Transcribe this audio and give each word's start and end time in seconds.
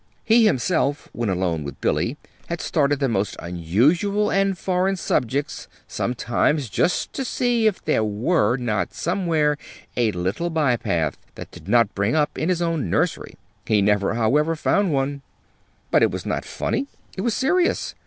He 0.25 0.47
himself, 0.47 1.09
when 1.13 1.29
alone 1.29 1.63
with 1.63 1.79
Billy, 1.79 2.17
had 2.47 2.59
started 2.59 2.99
the 2.99 3.07
most 3.07 3.35
unusual 3.37 4.31
and 4.31 4.57
foreign 4.57 4.95
subjects, 4.95 5.67
sometimes, 5.87 6.69
just 6.69 7.13
to 7.13 7.23
see 7.23 7.67
if 7.67 7.85
there 7.85 8.03
were 8.03 8.57
not 8.57 8.95
somewhere 8.95 9.59
a 9.95 10.11
little 10.11 10.49
bypath 10.49 11.17
that 11.35 11.51
did 11.51 11.67
not 11.67 11.93
bring 11.93 12.15
up 12.15 12.35
in 12.35 12.49
his 12.49 12.63
own 12.63 12.89
nursery. 12.89 13.35
He 13.67 13.79
never, 13.83 14.15
however, 14.15 14.55
found 14.55 14.91
one. 14.91 15.21
But 15.91 16.01
it 16.01 16.09
was 16.09 16.25
not 16.25 16.45
funny; 16.45 16.87
it 17.15 17.21
was 17.21 17.35
serious. 17.35 17.93